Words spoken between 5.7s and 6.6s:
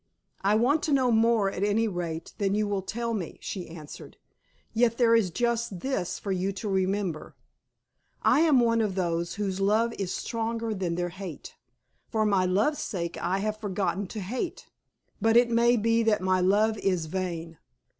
this for you